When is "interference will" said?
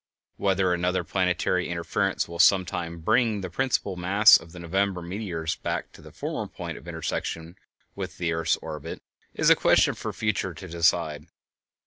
1.69-2.39